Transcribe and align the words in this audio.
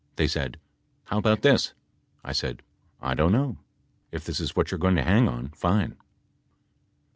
They 0.15 0.25
said" 0.25 0.57
How 1.05 1.19
about 1.19 1.43
thrift 1.43 1.75
/ 2.03 2.31
said. 2.33 2.63
"/ 2.87 3.13
don't 3.15 3.31
know. 3.31 3.59
If 4.11 4.25
this 4.25 4.39
is 4.39 4.55
what 4.55 4.71
you 4.71 4.75
are 4.77 4.79
going 4.79 4.95
to 4.95 5.03
hang 5.03 5.27
on, 5.27 5.49
fine." 5.49 5.95